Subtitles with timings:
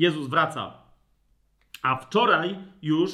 [0.00, 0.72] Jezus wraca.
[1.82, 3.10] A wczoraj już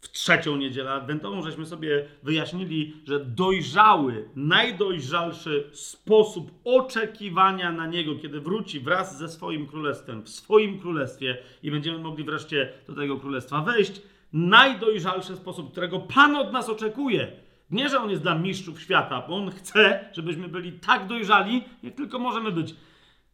[0.00, 8.40] w trzecią niedzielę adwentową żeśmy sobie wyjaśnili, że dojrzały, najdojrzalszy sposób oczekiwania na Niego, kiedy
[8.40, 13.62] wróci wraz ze swoim królestwem, w swoim królestwie i będziemy mogli wreszcie do tego królestwa
[13.62, 14.02] wejść,
[14.32, 17.32] najdojrzalszy sposób, którego Pan od nas oczekuje.
[17.70, 21.94] Nie, że On jest dla mistrzów świata, bo On chce, żebyśmy byli tak dojrzali, jak
[21.94, 22.74] tylko możemy być.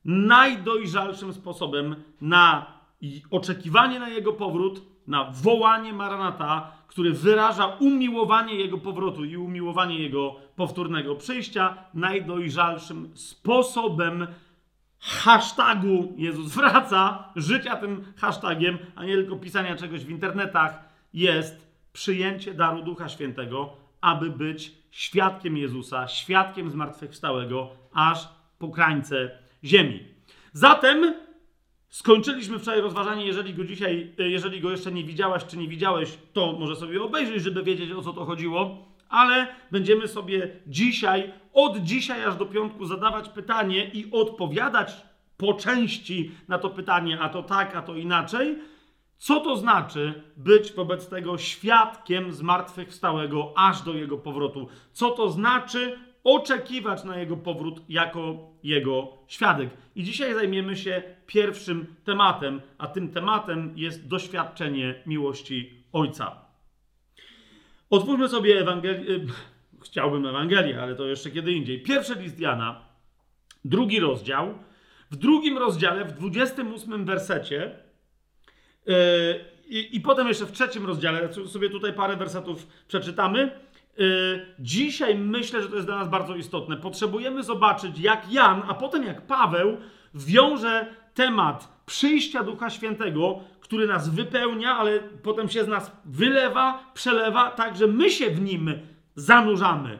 [0.05, 2.74] Najdojrzalszym sposobem na
[3.31, 10.37] oczekiwanie na Jego powrót, na wołanie Maranata, który wyraża umiłowanie Jego powrotu i umiłowanie Jego
[10.57, 14.27] powtórnego przyjścia, najdojrzalszym sposobem
[15.01, 22.55] hashtagu Jezus wraca, życia tym hashtagiem, a nie tylko pisania czegoś w internetach, jest przyjęcie
[22.55, 29.31] daru Ducha Świętego, aby być świadkiem Jezusa, świadkiem zmartwychwstałego, aż po krańce
[29.65, 30.05] ziemi.
[30.53, 31.15] Zatem
[31.95, 36.53] skończyliśmy wczoraj rozważanie, jeżeli go dzisiaj, jeżeli go jeszcze nie widziałaś czy nie widziałeś, to
[36.53, 42.25] może sobie obejrzyj, żeby wiedzieć o co to chodziło, ale będziemy sobie dzisiaj, od dzisiaj
[42.25, 44.97] aż do piątku zadawać pytanie i odpowiadać
[45.37, 48.59] po części na to pytanie, a to tak, a to inaczej,
[49.19, 54.69] co to znaczy być wobec tego świadkiem zmartwychwstałego aż do jego powrotu?
[54.93, 59.71] Co to znaczy oczekiwać na jego powrót jako jego świadek?
[59.97, 66.45] I dzisiaj zajmiemy się pierwszym tematem, a tym tematem jest doświadczenie miłości Ojca.
[67.91, 69.21] Otwórzmy sobie Ewangelię.
[69.85, 71.83] Chciałbym Ewangelię, ale to jeszcze kiedy indziej.
[71.83, 72.83] Pierwszy list Jana,
[73.65, 74.59] drugi rozdział.
[75.11, 77.85] W drugim rozdziale, w 28 wersecie,
[78.87, 78.95] Yy,
[79.69, 83.61] I, I, potem jeszcze w trzecim rozdziale, sobie tutaj parę wersetów przeczytamy.
[83.97, 86.77] Yy, dzisiaj myślę, że to jest dla nas bardzo istotne.
[86.77, 89.77] Potrzebujemy zobaczyć, jak Jan, a potem jak Paweł
[90.15, 97.51] wiąże temat przyjścia Ducha Świętego, który nas wypełnia, ale potem się z nas wylewa, przelewa,
[97.51, 98.73] tak że my się w nim
[99.15, 99.99] zanurzamy.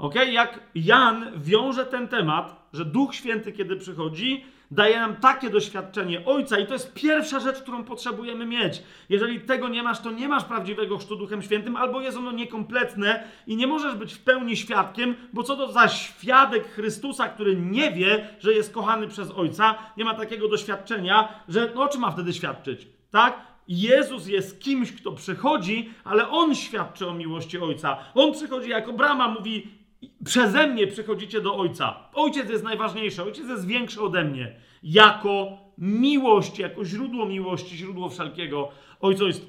[0.00, 0.14] Ok?
[0.32, 6.58] Jak Jan wiąże ten temat, że Duch Święty, kiedy przychodzi, daje nam takie doświadczenie Ojca
[6.58, 8.82] i to jest pierwsza rzecz, którą potrzebujemy mieć.
[9.08, 13.24] Jeżeli tego nie masz, to nie masz prawdziwego chrztu Duchem Świętym, albo jest ono niekompletne
[13.46, 17.92] i nie możesz być w pełni świadkiem, bo co to za świadek Chrystusa, który nie
[17.92, 22.10] wie, że jest kochany przez Ojca, nie ma takiego doświadczenia, że no, o czym ma
[22.10, 22.86] wtedy świadczyć?
[23.10, 23.50] Tak?
[23.68, 27.96] Jezus jest kimś, kto przychodzi, ale On świadczy o miłości Ojca.
[28.14, 29.79] On przychodzi jako brama, mówi:
[30.24, 31.96] przeze mnie przychodzicie do Ojca.
[32.14, 34.56] Ojciec jest najważniejszy, Ojciec jest większy ode mnie.
[34.82, 38.68] Jako miłość, jako źródło miłości, źródło wszelkiego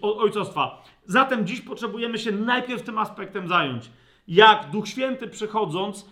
[0.01, 0.83] ojcostwa.
[1.05, 3.91] Zatem dziś potrzebujemy się najpierw tym aspektem zająć.
[4.27, 6.09] Jak Duch Święty przychodząc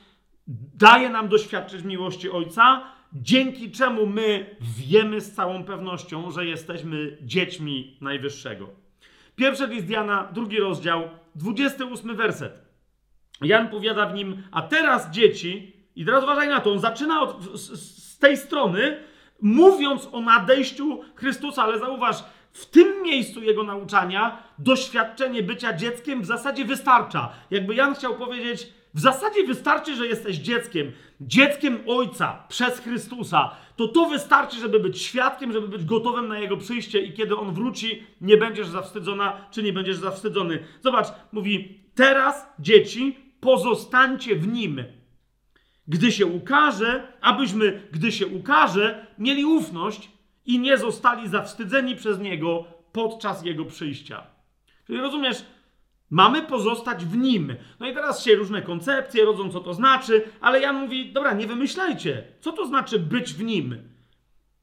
[0.76, 2.84] daje nam doświadczyć miłości Ojca,
[3.14, 8.70] dzięki czemu my wiemy z całą pewnością, że jesteśmy dziećmi Najwyższego.
[9.36, 12.69] Pierwszy list Jana, drugi rozdział, 28 werset.
[13.42, 17.44] Jan powiada w nim, a teraz dzieci, i teraz uważaj na to, on zaczyna od,
[17.44, 17.80] z,
[18.14, 18.98] z tej strony,
[19.42, 26.26] mówiąc o nadejściu Chrystusa, ale zauważ, w tym miejscu jego nauczania doświadczenie bycia dzieckiem w
[26.26, 27.30] zasadzie wystarcza.
[27.52, 33.52] Jakby Jan chciał powiedzieć, w zasadzie wystarczy, że jesteś dzieckiem, dzieckiem Ojca przez Chrystusa.
[33.76, 37.54] To to wystarczy, żeby być świadkiem, żeby być gotowym na Jego przyjście i kiedy On
[37.54, 40.64] wróci, nie będziesz zawstydzona, czy nie będziesz zawstydzony.
[40.82, 44.84] Zobacz, mówi, teraz dzieci, pozostańcie w nim.
[45.88, 50.12] Gdy się ukaże, abyśmy, gdy się ukaże, mieli ufność
[50.46, 54.28] i nie zostali zawstydzeni przez niego podczas jego przyjścia.
[54.88, 55.46] Czyli rozumiesz,
[56.10, 57.56] mamy pozostać w nim.
[57.80, 61.48] No i teraz się różne koncepcje rodzą, co to znaczy, ale Jan mówi, dobra, nie
[61.48, 62.24] wymyślajcie.
[62.40, 63.78] Co to znaczy być w nim?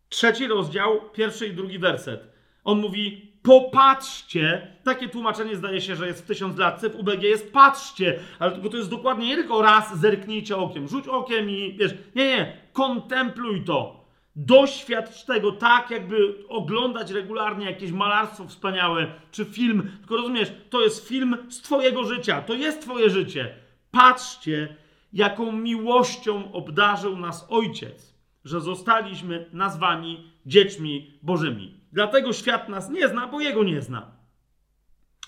[0.08, 2.32] Trzeci rozdział, pierwszy i drugi werset.
[2.64, 4.66] On mówi, popatrzcie.
[4.84, 6.82] Takie tłumaczenie zdaje się, że jest w tysiąc lat.
[6.82, 11.08] W UBG jest patrzcie, ale tylko to jest dokładnie nie tylko raz zerknijcie okiem, rzuć
[11.08, 14.06] okiem i wiesz, nie, nie, kontempluj to.
[14.36, 19.90] Doświadcz tego tak, jakby oglądać regularnie jakieś malarstwo wspaniałe, czy film.
[19.99, 23.54] Tylko rozumiesz, to jest film z Twojego życia, to jest Twoje życie.
[23.90, 24.76] Patrzcie,
[25.12, 28.14] jaką miłością obdarzył nas Ojciec,
[28.44, 31.75] że zostaliśmy nazwani dziećmi Bożymi.
[31.93, 34.11] Dlatego świat nas nie zna, bo jego nie zna.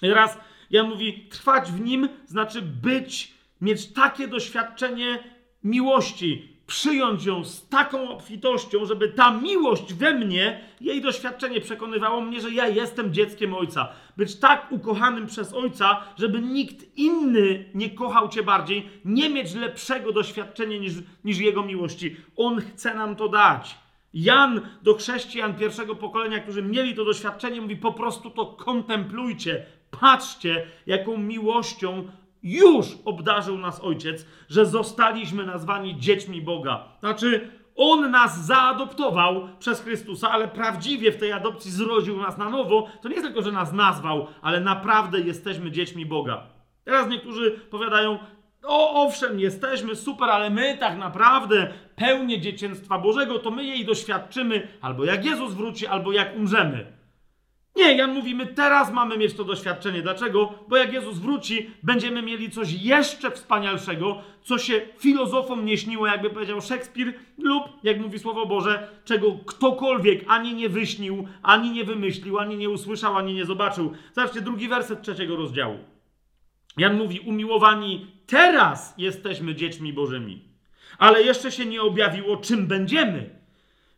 [0.02, 0.38] I teraz
[0.70, 5.18] ja mówi, trwać w nim znaczy być, mieć takie doświadczenie
[5.64, 12.40] miłości, przyjąć ją z taką obfitością, żeby ta miłość we mnie, jej doświadczenie przekonywało mnie,
[12.40, 13.88] że ja jestem dzieckiem Ojca.
[14.16, 20.12] Być tak ukochanym przez Ojca, żeby nikt inny nie kochał Cię bardziej, nie mieć lepszego
[20.12, 20.92] doświadczenia niż,
[21.24, 22.16] niż Jego miłości.
[22.36, 23.78] On chce nam to dać.
[24.14, 30.66] Jan do chrześcijan pierwszego pokolenia, którzy mieli to doświadczenie, mówi po prostu to kontemplujcie, patrzcie,
[30.86, 32.08] jaką miłością
[32.42, 36.84] już obdarzył nas Ojciec, że zostaliśmy nazwani dziećmi Boga.
[37.00, 42.88] Znaczy, On nas zaadoptował przez Chrystusa, ale prawdziwie w tej adopcji zrodził nas na nowo.
[43.02, 46.46] To nie tylko, że nas nazwał, ale naprawdę jesteśmy dziećmi Boga.
[46.84, 48.18] Teraz niektórzy powiadają,
[48.64, 54.68] o, owszem, jesteśmy super, ale my tak naprawdę pełnię dzieciństwa Bożego, to my jej doświadczymy
[54.80, 56.98] albo jak Jezus wróci, albo jak umrzemy.
[57.78, 60.02] Nie, Jan mówi, my teraz mamy mieć to doświadczenie.
[60.02, 60.54] Dlaczego?
[60.68, 66.30] Bo jak Jezus wróci, będziemy mieli coś jeszcze wspanialszego, co się filozofom nie śniło, jakby
[66.30, 72.38] powiedział Szekspir, lub, jak mówi Słowo Boże, czego ktokolwiek ani nie wyśnił, ani nie wymyślił,
[72.38, 73.92] ani nie usłyszał, ani nie zobaczył.
[74.12, 75.78] Zobaczcie, drugi werset trzeciego rozdziału.
[76.78, 80.44] Jan mówi, umiłowani, teraz jesteśmy dziećmi Bożymi,
[80.98, 83.30] ale jeszcze się nie objawiło, czym będziemy.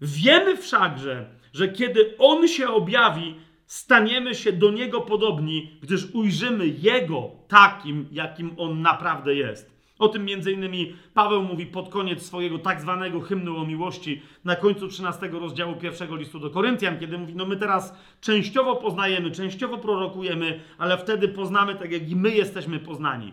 [0.00, 3.34] Wiemy wszakże, że kiedy On się objawi,
[3.66, 9.79] staniemy się do Niego podobni, gdyż ujrzymy Jego takim, jakim On naprawdę jest.
[10.00, 14.88] O tym innymi Paweł mówi pod koniec swojego tak zwanego hymnu o miłości na końcu
[14.88, 20.60] 13 rozdziału pierwszego listu do Koryntian, kiedy mówi, no my teraz częściowo poznajemy, częściowo prorokujemy,
[20.78, 23.32] ale wtedy poznamy tak, jak i my jesteśmy poznani.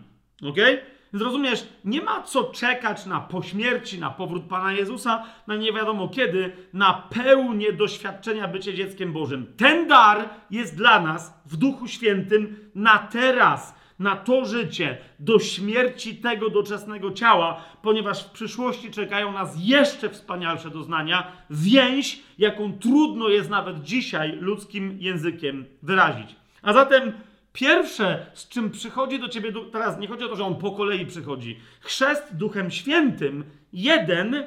[0.50, 0.78] Okay?
[1.14, 6.08] Więc rozumiesz, nie ma co czekać na pośmierci, na powrót Pana Jezusa, na nie wiadomo
[6.08, 9.54] kiedy, na pełnię doświadczenia bycia dzieckiem Bożym.
[9.58, 16.16] Ten dar jest dla nas w Duchu Świętym na teraz, na to życie, do śmierci
[16.16, 23.50] tego doczesnego ciała, ponieważ w przyszłości czekają nas jeszcze wspanialsze doznania, więź, jaką trudno jest
[23.50, 26.36] nawet dzisiaj ludzkim językiem wyrazić.
[26.62, 27.14] A zatem
[27.58, 31.06] Pierwsze, z czym przychodzi do ciebie, teraz nie chodzi o to, że on po kolei
[31.06, 31.60] przychodzi.
[31.80, 33.44] Chrzest Duchem Świętym,
[33.74, 34.44] jeden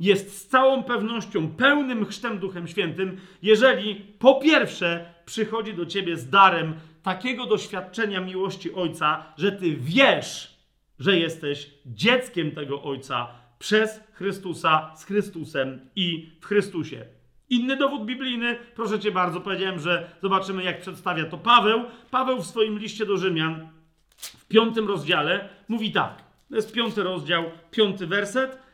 [0.00, 6.30] jest z całą pewnością pełnym chrztem Duchem Świętym, jeżeli po pierwsze przychodzi do ciebie z
[6.30, 10.58] darem takiego doświadczenia miłości Ojca, że ty wiesz,
[10.98, 17.04] że jesteś dzieckiem tego Ojca przez Chrystusa, z Chrystusem i w Chrystusie.
[17.50, 21.84] Inny dowód biblijny, proszę cię bardzo, powiedziałem, że zobaczymy, jak przedstawia to Paweł.
[22.10, 23.68] Paweł w swoim liście do Rzymian
[24.16, 26.24] w piątym rozdziale mówi tak.
[26.50, 28.69] To jest piąty rozdział, piąty werset.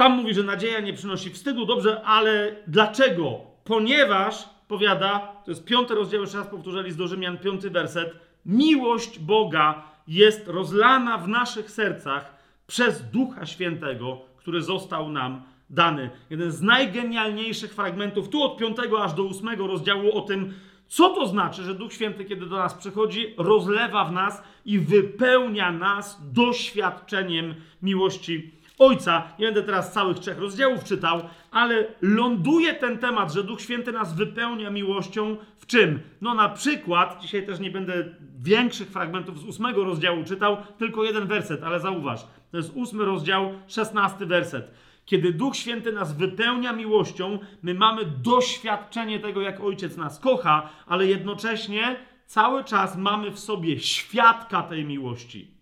[0.00, 3.40] Tam mówi, że nadzieja nie przynosi wstydu, dobrze, ale dlaczego?
[3.64, 8.14] Ponieważ, powiada, to jest piąty rozdział, jeszcze raz powtórzę, list do Rzymian, piąty werset.
[8.46, 12.34] Miłość Boga jest rozlana w naszych sercach
[12.66, 16.10] przez Ducha Świętego, który został nam dany.
[16.30, 20.54] Jeden z najgenialniejszych fragmentów, tu od 5 aż do 8 rozdziału o tym,
[20.88, 25.72] co to znaczy, że Duch Święty, kiedy do nas przychodzi, rozlewa w nas i wypełnia
[25.72, 29.22] nas doświadczeniem miłości Ojca.
[29.38, 34.14] Nie będę teraz całych trzech rozdziałów czytał, ale ląduje ten temat, że Duch Święty nas
[34.14, 36.00] wypełnia miłością w czym?
[36.20, 38.04] No na przykład, dzisiaj też nie będę
[38.38, 43.52] większych fragmentów z ósmego rozdziału czytał, tylko jeden werset, ale zauważ, to jest ósmy rozdział,
[43.66, 44.70] szesnasty werset.
[45.04, 51.06] Kiedy Duch Święty nas wypełnia miłością, my mamy doświadczenie tego, jak Ojciec nas kocha, ale
[51.06, 55.54] jednocześnie cały czas mamy w sobie świadka tej miłości,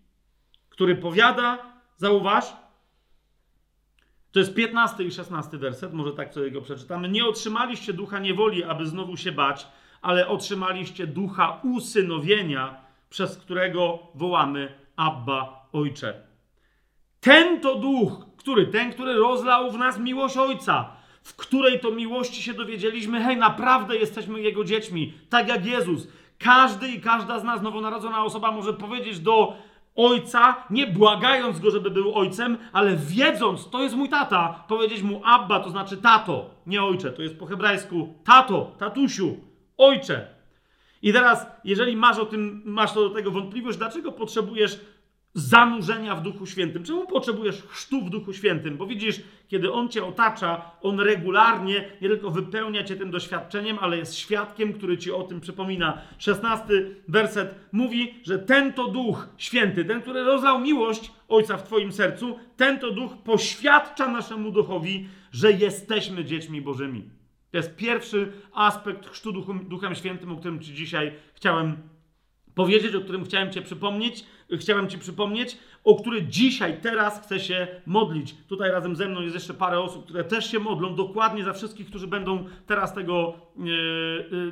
[0.69, 1.57] który powiada,
[1.97, 2.53] zauważ,
[4.31, 7.09] to jest 15 i 16 werset, może tak sobie go przeczytamy.
[7.09, 9.67] Nie otrzymaliście ducha niewoli, aby znowu się bać,
[10.01, 16.21] ale otrzymaliście ducha usynowienia, przez którego wołamy Abba Ojcze.
[17.19, 18.67] Ten to duch, który?
[18.67, 20.91] Ten, który rozlał w nas miłość Ojca,
[21.23, 26.07] w której to miłości się dowiedzieliśmy, hej, naprawdę jesteśmy Jego dziećmi, tak jak Jezus.
[26.39, 29.53] Każdy i każda z nas, nowonarodzona osoba, może powiedzieć do
[29.99, 35.21] ojca, nie błagając go, żeby był ojcem, ale wiedząc, to jest mój tata, powiedzieć mu
[35.25, 39.37] Abba, to znaczy tato, nie ojcze, to jest po hebrajsku tato, tatusiu,
[39.77, 40.27] ojcze.
[41.01, 44.79] I teraz, jeżeli masz o tym, masz do tego wątpliwość, dlaczego potrzebujesz
[45.33, 46.83] zanurzenia w Duchu Świętym.
[46.83, 48.77] Czemu potrzebujesz chrztu w Duchu Świętym?
[48.77, 53.97] Bo widzisz, kiedy On cię otacza, On regularnie nie tylko wypełnia cię tym doświadczeniem, ale
[53.97, 56.01] jest świadkiem, który ci o tym przypomina.
[56.17, 61.91] Szesnasty werset mówi, że ten to Duch Święty, ten, który rozlał miłość Ojca w twoim
[61.91, 67.09] sercu, ten to Duch poświadcza naszemu Duchowi, że jesteśmy dziećmi Bożymi.
[67.51, 69.31] To jest pierwszy aspekt chrztu
[69.69, 71.77] Duchem Świętym, o którym ci dzisiaj chciałem
[72.55, 74.25] powiedzieć, o którym chciałem Cię przypomnieć,
[74.59, 78.35] chciałem Ci przypomnieć, o który dzisiaj, teraz chcę się modlić.
[78.47, 81.87] Tutaj razem ze mną jest jeszcze parę osób, które też się modlą, dokładnie za wszystkich,
[81.87, 83.65] którzy będą teraz tego, yy,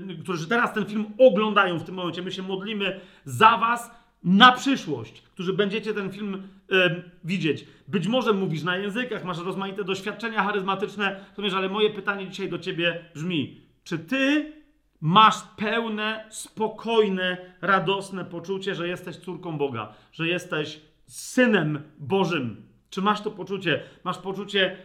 [0.07, 2.21] yy, którzy teraz ten film oglądają w tym momencie.
[2.21, 3.91] My się modlimy za Was,
[4.23, 7.65] na przyszłość, którzy będziecie ten film e, widzieć.
[7.87, 12.59] Być może mówisz na językach, masz rozmaite doświadczenia charyzmatyczne, wiesz, ale moje pytanie dzisiaj do
[12.59, 14.53] ciebie brzmi: czy ty
[15.01, 22.67] masz pełne, spokojne, radosne poczucie, że jesteś córką Boga, że jesteś synem Bożym?
[22.89, 23.83] Czy masz to poczucie?
[24.03, 24.77] Masz poczucie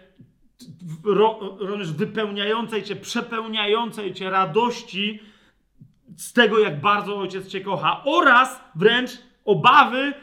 [1.04, 5.20] ro, wypełniającej cię, przepełniającej cię radości
[6.16, 9.10] z tego, jak bardzo ojciec cię kocha, oraz wręcz
[9.44, 10.14] obawy,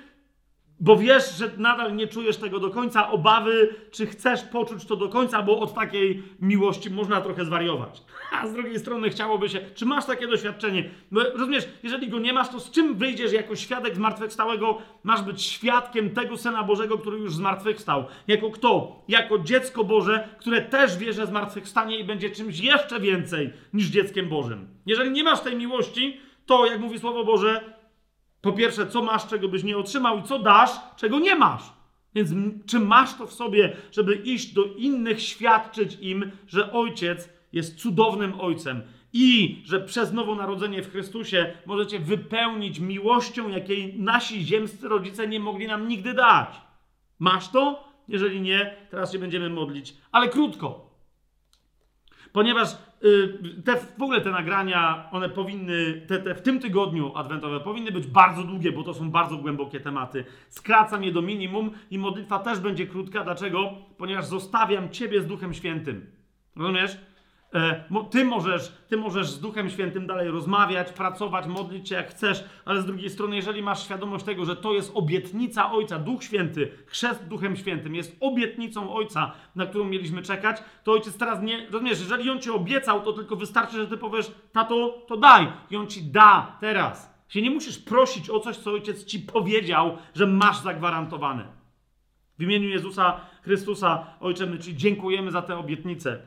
[0.79, 5.09] bo wiesz, że nadal nie czujesz tego do końca, obawy, czy chcesz poczuć to do
[5.09, 8.01] końca, bo od takiej miłości można trochę zwariować.
[8.41, 10.89] A z drugiej strony chciałoby się, czy masz takie doświadczenie?
[11.12, 14.77] No, rozumiesz, jeżeli go nie masz, to z czym wyjdziesz jako świadek zmartwychwstałego?
[15.03, 18.05] Masz być świadkiem tego Syna Bożego, który już zmartwychwstał.
[18.27, 19.03] Jako kto?
[19.07, 24.29] Jako dziecko Boże, które też wie, że zmartwychwstanie i będzie czymś jeszcze więcej niż dzieckiem
[24.29, 24.67] Bożym.
[24.86, 27.78] Jeżeli nie masz tej miłości, to, jak mówi Słowo Boże,
[28.41, 31.63] po pierwsze, co masz, czego byś nie otrzymał, i co dasz, czego nie masz.
[32.15, 32.29] Więc
[32.65, 38.39] czy masz to w sobie, żeby iść do innych, świadczyć im, że ojciec jest cudownym
[38.39, 38.81] ojcem
[39.13, 45.67] i że przez nowonarodzenie w Chrystusie możecie wypełnić miłością, jakiej nasi ziemscy rodzice nie mogli
[45.67, 46.62] nam nigdy dać?
[47.19, 47.89] Masz to?
[48.08, 50.89] Jeżeli nie, teraz się będziemy modlić, ale krótko.
[52.31, 52.69] Ponieważ
[53.65, 58.08] te, w ogóle te nagrania, one powinny, te, te w tym tygodniu adwentowe powinny być
[58.08, 60.25] bardzo długie, bo to są bardzo głębokie tematy.
[60.50, 63.24] Skracam je do minimum i modlitwa też będzie krótka.
[63.24, 63.72] Dlaczego?
[63.98, 66.06] Ponieważ zostawiam Ciebie z Duchem Świętym.
[66.56, 66.98] Rozumiesz?
[67.53, 72.44] E, ty możesz, ty możesz z Duchem Świętym dalej rozmawiać, pracować, modlić się jak chcesz,
[72.65, 76.72] ale z drugiej strony, jeżeli masz świadomość tego, że to jest obietnica Ojca, Duch Święty,
[76.86, 82.00] chrzest Duchem Świętym jest obietnicą Ojca, na którą mieliśmy czekać, to Ojciec teraz nie, rozumiesz,
[82.00, 85.88] jeżeli On Ci obiecał, to tylko wystarczy, że Ty powiesz, tato, to daj i On
[85.88, 87.20] Ci da teraz.
[87.27, 91.46] Się nie musisz prosić o coś, co Ojciec Ci powiedział, że masz zagwarantowane.
[92.39, 96.20] W imieniu Jezusa Chrystusa, Ojcze, my Ci dziękujemy za tę obietnicę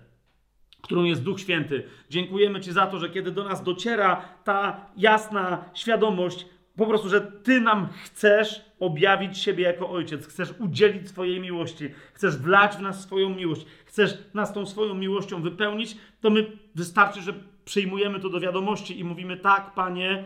[0.82, 1.82] którą jest Duch Święty.
[2.10, 6.46] Dziękujemy Ci za to, że kiedy do nas dociera ta jasna świadomość,
[6.76, 12.36] po prostu, że Ty nam chcesz objawić siebie jako Ojciec, chcesz udzielić swojej miłości, chcesz
[12.36, 17.34] wlać w nas swoją miłość, chcesz nas tą swoją miłością wypełnić, to my wystarczy, że
[17.64, 20.24] przyjmujemy to do wiadomości i mówimy: Tak, Panie,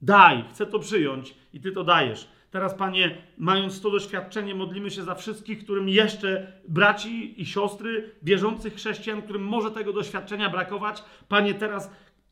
[0.00, 2.28] daj, chcę to przyjąć i Ty to dajesz.
[2.50, 8.74] Teraz, Panie, mając to doświadczenie, modlimy się za wszystkich, którym jeszcze braci i siostry, wierzących
[8.74, 11.04] chrześcijan, którym może tego doświadczenia brakować.
[11.28, 11.90] Panie, teraz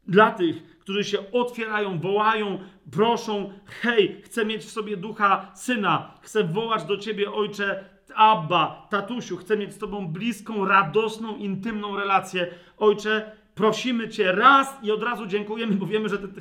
[0.08, 2.58] dla tych, którzy się otwierają, wołają,
[2.92, 9.36] proszą, hej, chcę mieć w sobie ducha syna, chcę wołać do Ciebie, Ojcze, Abba, tatusiu,
[9.36, 12.46] chcę mieć z Tobą bliską, radosną, intymną relację.
[12.78, 16.40] Ojcze, prosimy Cię raz i od razu dziękujemy, bo wiemy, że Ty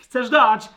[0.00, 0.68] chcesz dać.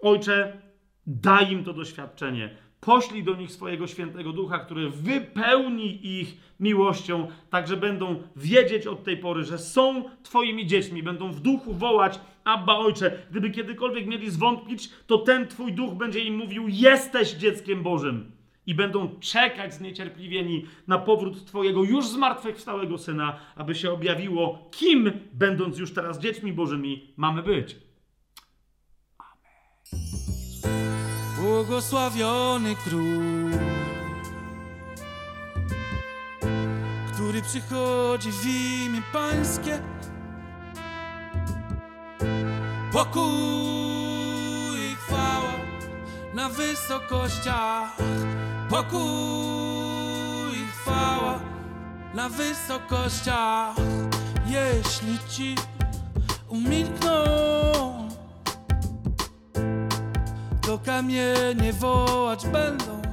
[0.00, 0.62] Ojcze,
[1.06, 2.56] Daj im to doświadczenie.
[2.80, 9.04] Poślij do nich swojego świętego ducha, który wypełni ich miłością, tak że będą wiedzieć od
[9.04, 13.18] tej pory, że są Twoimi dziećmi, będą w duchu wołać: Abba Ojcze.
[13.30, 18.32] Gdyby kiedykolwiek mieli zwątpić, to ten Twój duch będzie im mówił: Jesteś dzieckiem Bożym.
[18.66, 25.78] I będą czekać zniecierpliwieni na powrót Twojego już zmartwychwstałego syna, aby się objawiło, kim, będąc
[25.78, 27.76] już teraz dziećmi Bożymi, mamy być.
[31.62, 33.50] Błogosławiony król,
[37.12, 39.82] który przychodzi w imię Pańskie.
[42.92, 43.22] Pokój
[44.92, 45.52] i chwała
[46.34, 47.96] na wysokościach.
[48.70, 49.00] Pokój
[50.52, 51.38] i chwała
[52.14, 53.76] na wysokościach.
[54.46, 55.54] Jeśli ci
[56.48, 57.91] umilkną to
[60.84, 63.11] kamienie wołać będą